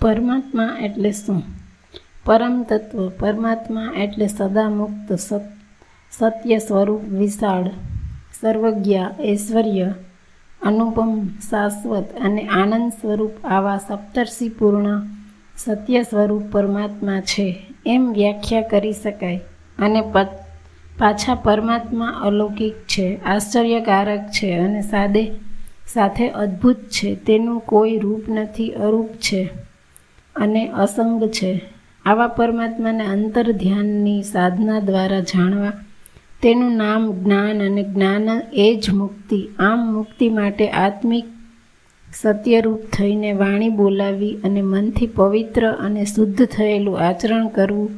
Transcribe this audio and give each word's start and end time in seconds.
પરમાત્મા 0.00 0.78
એટલે 0.82 1.12
શું? 1.12 1.42
પરમ 2.24 2.62
તત્વ, 2.62 3.08
પરમાત્મા 3.08 3.92
એટલે 3.98 4.26
સદા 4.26 4.68
મુક્ત 4.68 5.12
સત, 5.12 5.40
સત્ય 6.12 6.58
સ્વરૂપ 6.58 7.04
વિશાળ, 7.04 7.68
સર્વજ્ઞ, 8.40 9.24
ઐશ્વર્ય, 9.24 9.94
અનુપમ, 10.62 11.28
શાશ્વત 11.50 12.04
અને 12.20 12.48
આનંદ 12.48 12.92
સ્વરૂપ 12.92 13.30
આવા 13.44 13.78
સપ્તર્ષિપૂર્ણ 13.78 15.02
સત્ય 15.56 16.02
સ્વરૂપ 16.02 16.42
પરમાત્મા 16.52 17.20
છે. 17.20 17.62
એમ 17.86 18.12
વ્યાખ્યા 18.12 18.60
કરી 18.60 18.92
શકાય. 18.92 19.40
અને 19.78 20.00
પાછા 20.98 21.34
પરમાત્મા 21.34 22.06
અલૌકિક 22.06 22.74
છે, 22.74 23.24
આશ્ચર્યકારક 23.24 24.20
છે 24.20 24.52
અને 24.52 24.82
સાદે, 24.82 25.30
સાથે 25.92 26.28
અદ્ભુત 26.28 26.76
છે. 26.76 27.14
તેનું 27.14 27.60
કોઈ 27.60 27.98
રૂપ 27.98 28.22
નથી, 28.28 28.70
અરૂપ 28.70 29.08
છે. 29.08 29.69
અને 30.40 30.62
અસંગ 30.68 31.28
છે. 31.28 31.52
આવા 32.04 32.26
પરમાત્માને 32.26 33.04
અંતર 33.06 33.46
ધ્યાનની 33.52 34.22
સાધના 34.22 34.78
દ્વારા 34.80 35.20
જાણવા, 35.20 35.72
તેનું 36.42 36.76
નામ 36.76 37.02
જ્ઞાન 37.12 37.62
અને 37.62 37.82
જ્ઞાન 37.82 38.28
એ 38.52 38.68
જ 38.76 38.90
મુક્તિ. 38.90 39.40
આમ 39.58 39.80
મુક્તિ 39.94 40.28
માટે 40.28 40.68
આત્મિક 40.68 41.26
સત્યરૂપ 42.20 42.80
થઈને 42.92 43.32
વાણી 43.32 43.68
બોલાવી 43.68 44.38
અને 44.44 44.62
મનથી 44.62 45.06
પવિત્ર 45.06 45.66
અને 45.80 46.04
શુદ્ધ 46.04 46.46
થયેલું 46.46 46.98
આચરણ 46.98 47.48
કરવું 47.48 47.90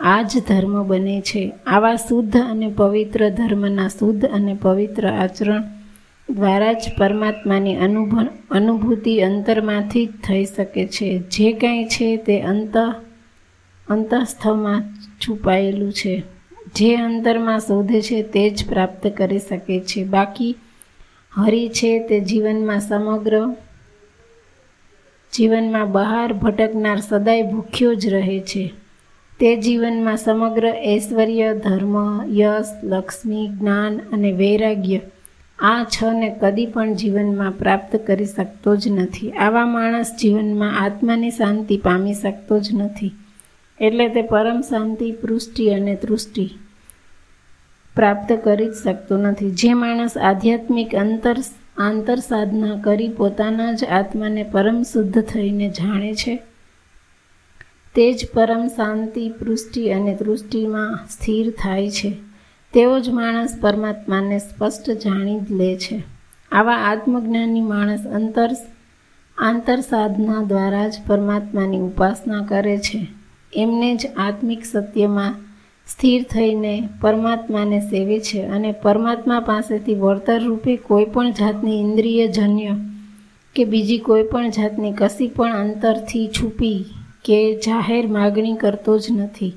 આ 0.00 0.22
જ 0.22 0.42
ધર્મ 0.48 0.74
બને 0.82 1.20
છે. 1.20 1.52
આવા 1.66 1.96
શુદ્ધ 1.96 2.36
અને 2.36 2.68
પવિત્ર 2.76 3.28
ધર્મના 3.30 3.88
શુદ્ધ 3.88 4.24
અને 4.24 4.54
પવિત્ર 4.62 5.04
આચરણ 5.10 5.62
દ્વારા 6.30 6.72
જ 6.72 6.82
પરમાત્માની 6.98 7.76
અનુભ 7.76 8.18
અનુભૂતિ 8.50 9.20
અંતરમાંથી 9.20 10.06
જ 10.06 10.10
થઈ 10.10 10.44
શકે 10.44 10.86
છે. 10.86 11.18
જે 11.18 11.52
કાંઈ 11.52 11.84
છે 11.84 12.16
તે 12.16 12.40
અંત 12.40 12.76
અંતઃસ્થમાં 13.88 14.82
છુપાયેલું 15.20 15.92
છે. 15.92 16.22
જે 16.74 16.96
અંતરમાં 16.96 17.60
શોધે 17.60 18.02
છે 18.02 18.22
તે 18.22 18.50
જ 18.50 18.68
પ્રાપ્ત 18.68 19.06
કરી 19.06 19.38
શકે 19.38 19.80
છે. 19.80 20.04
બાકી 20.04 20.56
હરિ 21.32 21.68
છે 21.68 21.98
તે 21.98 22.20
જીવનમાં 22.20 22.80
સમગ્ર 22.80 23.54
જીવનમાં 25.32 25.92
બહાર 25.92 26.32
ભટકનાર 26.32 26.98
સદાય 27.00 27.42
ભૂખ્યો 27.42 27.94
જ 27.94 28.08
રહે 28.08 28.40
છે. 28.40 28.72
તે 29.40 29.56
જીવનમાં 29.56 30.16
સમગ્ર 30.16 30.74
ઐશ્વર્ય, 30.86 31.54
ધર્મ, 31.54 31.96
યશ, 32.26 32.84
લક્ષ્મી, 32.84 33.48
જ્ઞાન 33.48 33.98
અને 34.12 34.32
વૈરાગ્ય 34.32 35.00
આ 35.62 35.84
છને 35.84 36.28
કદી 36.40 36.66
પણ 36.66 36.94
જીવનમાં 36.94 37.52
પ્રાપ્ત 37.52 37.96
કરી 37.96 38.24
શકતો 38.26 38.76
જ 38.76 38.88
નથી. 38.88 39.30
આવા 39.30 39.66
માણસ 39.66 40.16
જીવનમાં 40.20 40.78
આત્માની 40.78 41.30
શાંતિ 41.30 41.76
પામી 41.76 42.14
શકતો 42.14 42.58
જ 42.60 42.74
નથી. 42.74 43.12
એટલે 43.80 44.08
તે 44.08 44.22
પરમ 44.22 44.60
શાંતિ, 44.60 45.12
પૃષ્ટિ 45.12 45.68
અને 45.68 45.94
તૃષ્ટિ 45.94 46.50
પ્રાપ્ત 47.96 48.32
કરી 48.44 48.66
જ 48.66 48.74
શકતો 48.84 49.16
નથી. 49.16 49.50
જે 49.50 49.74
માણસ 49.74 50.18
આધ્યાત્મિક 50.18 50.94
અંતર, 50.94 51.36
આંતર 51.78 52.16
સાધના 52.16 52.76
કરી 52.76 53.08
પોતાના 53.08 53.72
જ 53.72 53.84
આત્માને 53.84 54.42
પરમ 54.42 54.82
શુદ્ધ 54.82 55.22
થઈને 55.22 55.68
જાણે 55.68 56.14
છે, 56.14 56.42
તે 57.94 58.12
જ 58.12 58.28
પરમ 58.34 58.66
શાંતિ, 58.66 59.28
પૃષ્ટિ 59.28 59.92
અને 59.92 60.14
તૃષ્ટિમાં 60.14 60.98
સ્થિર 61.10 61.50
થાય 61.50 61.90
છે. 61.90 62.31
તેવો 62.74 63.00
જ 63.00 63.08
માણસ 63.08 63.58
પરમાત્માને 63.60 64.38
સ્પષ્ટ 64.38 64.90
જાણી 64.90 65.40
જ 65.40 65.52
લે 65.52 65.76
છે. 65.76 66.02
આવા 66.52 66.74
આત્મજ્ઞાની 66.74 67.60
માણસ 67.60 68.06
અંતર 68.06 68.50
આંતર 69.38 69.80
સાધના 69.80 70.42
દ્વારા 70.42 70.88
જ 70.88 70.94
પરમાત્માની 71.06 71.78
ઉપાસના 71.78 72.46
કરે 72.48 72.78
છે. 72.78 73.06
એમને 73.56 73.96
જ 73.96 74.06
આત્મિક 74.16 74.64
સત્યમાં 74.64 75.34
સ્થિર 75.86 76.22
થઈને 76.22 76.88
પરમાત્માને 77.00 77.80
સેવે 77.80 78.18
છે 78.20 78.42
અને 78.46 78.72
પરમાત્મા 78.72 79.40
પાસેથી 79.40 79.94
વળતર 79.94 80.42
રૂપે 80.42 80.76
કોઈ 80.76 81.04
પણ 81.04 81.30
જાતની 81.30 81.80
ઇન્દ્રિયજન્ય 81.80 82.70
કે 83.54 83.64
બીજી 83.64 83.98
કોઈ 83.98 84.22
પણ 84.22 84.50
જાતની 84.50 84.92
કશી 84.92 85.28
પણ 85.28 85.52
અંતરથી 85.52 86.28
છૂપી 86.28 86.84
કે 87.24 87.56
જાહેર 87.56 88.06
માગણી 88.06 88.56
કરતો 88.56 88.98
જ 88.98 89.06
નથી. 89.10 89.52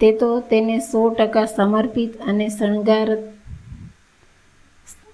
તે 0.00 0.12
તો 0.12 0.40
તેને 0.40 0.78
સો 0.78 1.10
ટકા 1.10 1.44
સમર્પિત 1.44 2.16
અને 2.26 2.48
શણગાર 2.48 3.18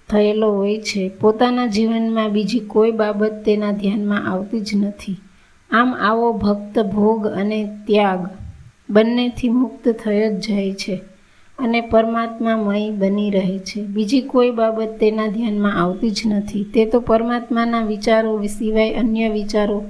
થયેલો 0.09 0.51
હોય 0.51 0.77
છે. 0.77 1.09
પોતાના 1.09 1.67
જીવનમાં 1.67 2.29
બીજી 2.29 2.59
કોઈ 2.59 2.91
બાબત 2.91 3.43
તેના 3.45 3.71
ધ્યાનમાં 3.71 4.31
આવતી 4.31 4.59
જ 4.59 4.71
નથી. 4.75 5.15
આમ 5.71 5.95
આવો 5.95 6.33
ભક્ત, 6.33 6.79
ભોગ 6.79 7.27
અને 7.27 7.65
ત્યાગ 7.87 8.29
બંનેથી 8.89 9.49
મુક્ત 9.49 9.89
થયો 9.89 10.33
જ 10.33 10.47
જાય 10.47 10.73
છે 10.73 11.01
અને 11.59 11.81
પરમાત્મામય 11.81 12.89
બની 12.91 13.29
રહે 13.29 13.59
છે. 13.59 13.81
બીજી 13.81 14.21
કોઈ 14.21 14.51
બાબત 14.51 14.97
તેના 14.99 15.27
ધ્યાનમાં 15.27 15.81
આવતી 15.83 16.11
જ 16.11 16.21
નથી. 16.25 16.63
તે 16.63 16.85
તો 16.85 16.99
પરમાત્માના 16.99 17.81
વિચારો 17.81 18.43
સિવાય 18.43 18.93
અન્ય 18.93 19.29
વિચારો 19.29 19.83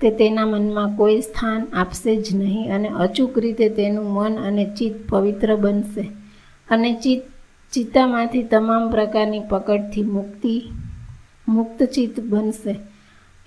તે 0.00 0.10
તેના 0.10 0.46
મનમાં 0.46 0.96
કોઈ 0.96 1.20
સ્થાન 1.20 1.66
આપશે 1.72 2.16
જ 2.16 2.36
નહીં 2.36 2.74
અને 2.74 2.88
અચૂક 2.88 3.38
રીતે 3.38 3.68
તેનું 3.68 4.04
મન 4.04 4.34
અને 4.34 4.64
ચિત્ત 4.64 5.08
પવિત્ર 5.08 5.56
બનશે. 5.56 6.00
અને 6.70 6.94
ચિત્ત, 6.94 7.22
ચિત્તામાંથી 7.72 8.42
તમામ 8.42 8.90
પ્રકારની 8.90 9.40
પકડથી 9.40 10.02
મુક્તિ, 10.02 10.62
મુક્ત 11.48 11.82
ચિત્ત 11.82 12.20
બનશે. 12.20 12.76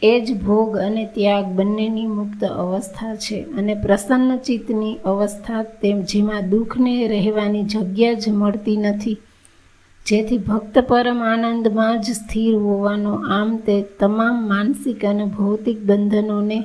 એ 0.01 0.21
જ 0.21 0.37
ભોગ 0.41 0.77
અને 0.77 1.05
ત્યાગ 1.05 1.45
બંનેની 1.45 2.07
મુક્ત 2.07 2.43
અવસ્થા 2.43 3.15
છે 3.15 3.43
અને 3.43 3.75
પ્રસન્ન 3.75 4.37
ચિત્તની 4.37 4.97
અવસ્થા 5.05 5.63
તેમ 5.63 6.01
જેમાં 6.01 6.49
દુઃખને 6.49 7.07
રહેવાની 7.07 7.63
જગ્યા 7.63 8.13
જ 8.13 8.29
મળતી 8.29 8.77
નથી. 8.77 9.17
જેથી 10.09 10.37
ભક્ત 10.37 10.79
પરમ 10.79 11.23
આનંદમાં 11.23 12.01
જ 12.01 12.05
સ્થિર 12.11 12.55
હોવાનો 12.55 13.13
આમ 13.13 13.57
તે 13.57 13.81
તમામ 13.81 14.47
માનસિક 14.47 15.05
અને 15.05 15.25
ભૌતિક 15.25 15.83
બંધનોને 15.83 16.63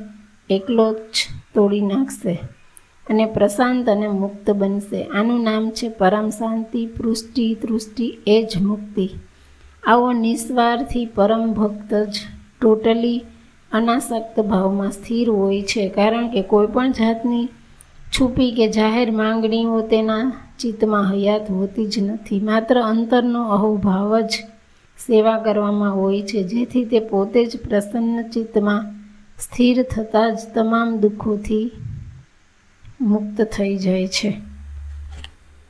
એકલો 0.50 0.94
જ 0.94 1.28
તોડી 1.54 1.80
નાખશે 1.80 2.38
અને 3.10 3.26
પ્રશાંત 3.26 3.88
અને 3.88 4.08
મુક્ત 4.08 4.50
બનશે. 4.50 5.04
આનું 5.04 5.42
નામ 5.42 5.70
છે 5.70 5.88
પરમ 5.88 6.30
શાંતિ, 6.30 6.86
પૃષ્ટિ, 6.86 7.54
તૃષ્ટિ, 7.54 8.18
એ 8.26 8.48
જ 8.54 8.62
મુક્તિ. 8.62 9.10
આવો 9.86 10.12
નિસ્વાર્થી 10.12 11.06
પરમ 11.06 11.52
ભક્ત 11.52 11.94
જ 11.94 12.14
ટોટલી 12.60 13.24
અનાસક્ત 13.72 14.40
ભાવમાં 14.40 14.90
સ્થિર 14.90 15.30
હોય 15.30 15.62
છે. 15.62 15.88
કારણ 15.88 16.28
કે 16.28 16.42
કોઈપણ 16.42 16.90
જાતની 16.90 17.48
છુપી 18.14 18.52
કે 18.52 18.66
જાહેર 18.68 19.10
માંગણીઓ 19.10 19.80
તેના 19.80 20.32
ચિત્તમાં 20.58 21.12
હયાત 21.12 21.50
હોતી 21.50 21.86
જ 21.86 21.98
નથી. 22.02 22.40
માત્ર 22.40 22.80
અંતરનો 22.80 23.42
અહોભાવ 23.48 24.20
જ 24.20 24.32
સેવા 25.06 25.38
કરવામાં 25.38 25.94
હોય 25.94 26.22
છે, 26.22 26.42
જેથી 26.42 26.84
તે 26.84 27.00
પોતે 27.00 27.46
જ 27.46 27.56
પ્રસન્ન 27.56 28.22
ચિત્તમાં 28.22 28.82
સ્થિર 29.38 29.82
થતાં 29.82 30.34
જ 30.34 30.38
તમામ 30.54 30.96
દુઃખોથી 30.96 31.70
મુક્ત 33.00 33.42
થઈ 33.42 33.76
જાય 33.76 34.08
છે. 34.08 34.53